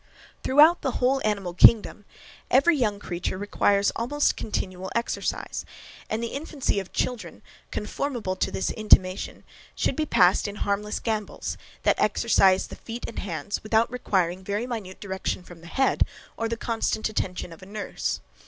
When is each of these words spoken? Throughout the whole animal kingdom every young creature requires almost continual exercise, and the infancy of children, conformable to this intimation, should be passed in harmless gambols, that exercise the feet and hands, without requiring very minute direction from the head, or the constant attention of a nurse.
Throughout 0.41 0.81
the 0.81 0.93
whole 0.93 1.21
animal 1.23 1.53
kingdom 1.53 2.05
every 2.49 2.75
young 2.75 2.97
creature 2.97 3.37
requires 3.37 3.91
almost 3.95 4.35
continual 4.35 4.89
exercise, 4.95 5.63
and 6.09 6.23
the 6.23 6.29
infancy 6.33 6.79
of 6.79 6.91
children, 6.91 7.43
conformable 7.69 8.35
to 8.35 8.49
this 8.49 8.71
intimation, 8.71 9.43
should 9.75 9.95
be 9.95 10.07
passed 10.07 10.47
in 10.47 10.55
harmless 10.55 10.99
gambols, 10.99 11.55
that 11.83 11.99
exercise 12.01 12.65
the 12.65 12.75
feet 12.77 13.05
and 13.07 13.19
hands, 13.19 13.61
without 13.61 13.91
requiring 13.91 14.43
very 14.43 14.65
minute 14.65 14.99
direction 14.99 15.43
from 15.43 15.61
the 15.61 15.67
head, 15.67 16.03
or 16.35 16.49
the 16.49 16.57
constant 16.57 17.07
attention 17.07 17.53
of 17.53 17.61
a 17.61 17.67
nurse. 17.67 18.21